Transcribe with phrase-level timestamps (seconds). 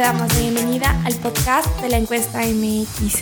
[0.00, 3.16] damos la bienvenida al podcast de la encuesta MX,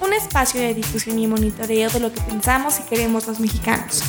[0.00, 4.02] un espacio de difusión y monitoreo de lo que pensamos y queremos los mexicanos.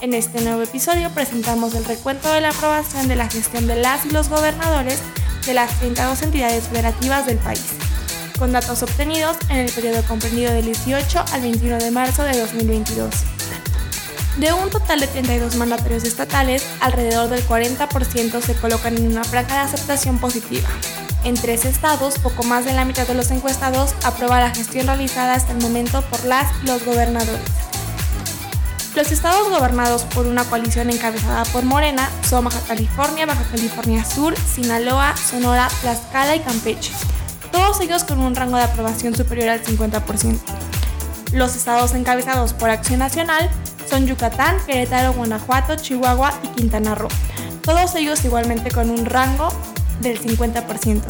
[0.00, 4.06] En este nuevo episodio presentamos el recuento de la aprobación de la gestión de las
[4.06, 5.00] y los gobernadores
[5.46, 7.64] de las 32 entidades federativas del país,
[8.38, 13.10] con datos obtenidos en el periodo comprendido del 18 al 21 de marzo de 2022.
[14.36, 19.54] De un total de 32 mandatarios estatales, alrededor del 40% se colocan en una franja
[19.54, 20.68] de aceptación positiva.
[21.24, 25.34] En tres estados, poco más de la mitad de los encuestados aprueba la gestión realizada
[25.34, 27.40] hasta el momento por las y los gobernadores.
[28.94, 34.34] Los estados gobernados por una coalición encabezada por Morena son Baja California, Baja California Sur,
[34.36, 36.92] Sinaloa, Sonora, Tlaxcala y Campeche,
[37.52, 40.38] todos ellos con un rango de aprobación superior al 50%.
[41.32, 43.50] Los estados encabezados por Acción Nacional
[43.88, 47.08] son Yucatán, Querétaro, Guanajuato, Chihuahua y Quintana Roo,
[47.62, 49.50] todos ellos igualmente con un rango
[50.00, 51.02] del 50%.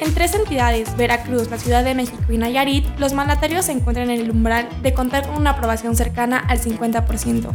[0.00, 4.20] En tres entidades, Veracruz, la Ciudad de México y Nayarit, los mandatarios se encuentran en
[4.20, 7.52] el umbral de contar con una aprobación cercana al 50%.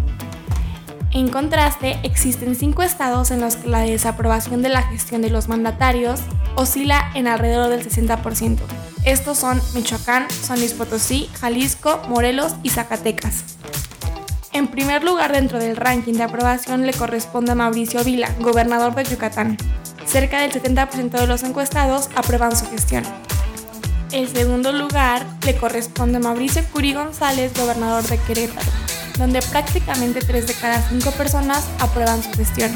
[1.12, 5.50] En contraste, existen cinco estados en los que la desaprobación de la gestión de los
[5.50, 6.22] mandatarios
[6.56, 8.60] oscila en alrededor del 60%.
[9.04, 13.44] Estos son Michoacán, San Luis Potosí, Jalisco, Morelos y Zacatecas.
[14.54, 19.04] En primer lugar dentro del ranking de aprobación le corresponde a Mauricio Vila, gobernador de
[19.04, 19.58] Yucatán.
[20.06, 23.04] Cerca del 70% de los encuestados aprueban su gestión.
[24.12, 28.72] El segundo lugar le corresponde a Mauricio Curi González, gobernador de Querétaro,
[29.18, 32.72] donde prácticamente 3 de cada 5 personas aprueban su gestión.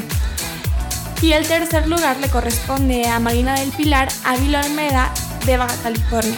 [1.22, 5.10] Y el tercer lugar le corresponde a Marina del Pilar Ávila Almeda,
[5.46, 6.36] de Baja California.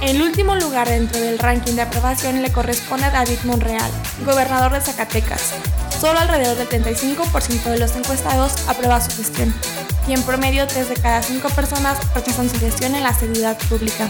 [0.00, 3.90] El último lugar dentro del ranking de aprobación le corresponde a David Monreal,
[4.24, 5.54] gobernador de Zacatecas.
[6.00, 9.52] Solo alrededor del 35% de los encuestados aprueba su gestión,
[10.06, 14.08] y en promedio 3 de cada 5 personas rechazan su gestión en la seguridad pública.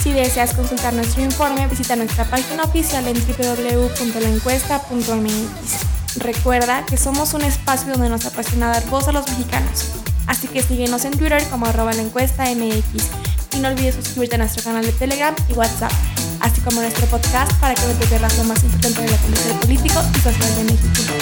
[0.00, 6.22] Si deseas consultar nuestro informe, visita nuestra página oficial en www.laencuesta.mx.
[6.22, 9.86] Recuerda que somos un espacio donde nos apasiona dar voz a los mexicanos,
[10.28, 14.38] así que síguenos en Twitter como arroba la encuesta MX y no olvides suscribirte a
[14.38, 15.92] nuestro canal de Telegram y WhatsApp,
[16.40, 19.56] así como a nuestro podcast para que no te pierdas lo más importante del acontecer
[19.60, 21.12] político y social de México.